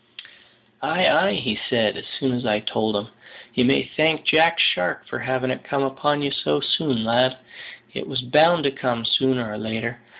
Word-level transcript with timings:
"Ay, 0.81 1.05
ay!" 1.07 1.59
said 1.69 1.93
he, 1.93 1.99
as 1.99 2.05
soon 2.19 2.31
as 2.31 2.43
I 2.43 2.55
had 2.55 2.65
told 2.65 2.95
him, 2.95 3.09
"you 3.53 3.63
may 3.63 3.83
thank 3.95 4.25
`Jack 4.25 4.57
Shark' 4.57 5.05
for 5.05 5.19
having 5.19 5.51
it 5.51 5.63
come 5.63 5.83
upon 5.83 6.23
ye 6.23 6.31
so 6.31 6.59
soon, 6.59 7.03
lad; 7.05 7.37
it 7.93 8.07
was 8.07 8.23
bound 8.23 8.63
to 8.63 8.71
come 8.71 9.05
sooner 9.05 9.47
or 9.47 9.59
later. 9.59 10.01